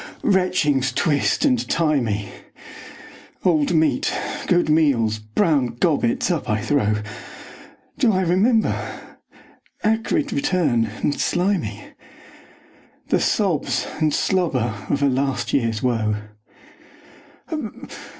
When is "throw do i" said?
6.59-8.21